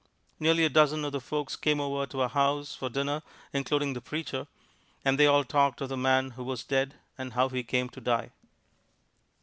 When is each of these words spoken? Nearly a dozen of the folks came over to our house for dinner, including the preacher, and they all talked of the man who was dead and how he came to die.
Nearly 0.39 0.65
a 0.65 0.69
dozen 0.69 1.05
of 1.05 1.11
the 1.11 1.21
folks 1.21 1.55
came 1.55 1.79
over 1.79 2.07
to 2.07 2.21
our 2.21 2.29
house 2.29 2.73
for 2.73 2.89
dinner, 2.89 3.21
including 3.53 3.93
the 3.93 4.01
preacher, 4.01 4.47
and 5.05 5.19
they 5.19 5.27
all 5.27 5.43
talked 5.43 5.79
of 5.79 5.89
the 5.89 5.95
man 5.95 6.31
who 6.31 6.43
was 6.43 6.63
dead 6.63 6.95
and 7.19 7.33
how 7.33 7.49
he 7.49 7.61
came 7.63 7.87
to 7.89 8.01
die. 8.01 8.31